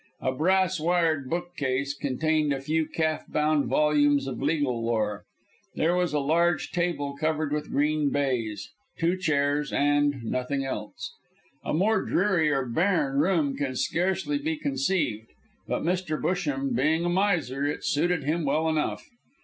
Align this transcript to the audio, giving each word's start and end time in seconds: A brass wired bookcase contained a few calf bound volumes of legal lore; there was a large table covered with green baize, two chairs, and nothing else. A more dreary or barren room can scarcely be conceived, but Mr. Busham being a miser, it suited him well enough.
A 0.21 0.31
brass 0.31 0.79
wired 0.79 1.29
bookcase 1.29 1.93
contained 1.93 2.51
a 2.51 2.59
few 2.59 2.87
calf 2.87 3.23
bound 3.29 3.65
volumes 3.67 4.25
of 4.25 4.41
legal 4.41 4.83
lore; 4.83 5.25
there 5.75 5.95
was 5.95 6.11
a 6.11 6.19
large 6.19 6.71
table 6.71 7.15
covered 7.15 7.53
with 7.53 7.69
green 7.69 8.09
baize, 8.09 8.71
two 8.97 9.15
chairs, 9.15 9.71
and 9.71 10.23
nothing 10.23 10.65
else. 10.65 11.13
A 11.63 11.71
more 11.71 12.01
dreary 12.03 12.49
or 12.49 12.65
barren 12.65 13.19
room 13.19 13.55
can 13.55 13.75
scarcely 13.75 14.39
be 14.39 14.57
conceived, 14.57 15.27
but 15.67 15.83
Mr. 15.83 16.19
Busham 16.19 16.75
being 16.75 17.05
a 17.05 17.09
miser, 17.09 17.63
it 17.67 17.85
suited 17.85 18.23
him 18.23 18.43
well 18.43 18.67
enough. 18.69 19.07